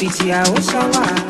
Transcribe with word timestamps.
pedir 0.00 0.32
a 0.32 0.42
Oxalá. 0.48 1.29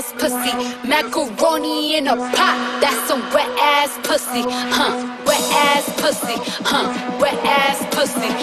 ass 0.00 0.12
pussy. 0.14 0.88
Macaroni 0.88 1.96
in 1.96 2.08
a 2.08 2.16
pot, 2.16 2.78
that's 2.80 3.08
some 3.08 3.20
wet 3.34 3.48
ass 3.58 3.98
pussy. 4.02 4.42
Huh, 4.76 4.92
wet 5.26 5.40
ass 5.52 5.84
pussy. 6.00 6.36
Huh, 6.64 7.18
wet 7.20 7.38
ass 7.44 7.78
pussy. 7.94 8.39